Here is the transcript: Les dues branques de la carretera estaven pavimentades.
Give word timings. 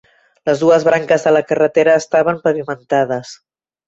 Les 0.49 0.61
dues 0.63 0.85
branques 0.87 1.25
de 1.27 1.33
la 1.37 1.43
carretera 1.51 1.97
estaven 2.05 2.39
pavimentades. 2.47 3.35